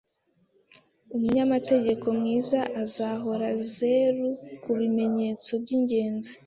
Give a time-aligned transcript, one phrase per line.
[1.15, 4.29] Umunyamategeko mwiza azahora zeru
[4.63, 6.31] kubimenyetso byingenzi.